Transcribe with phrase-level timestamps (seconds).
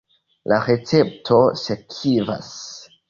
[0.53, 2.51] La recepto sekvas.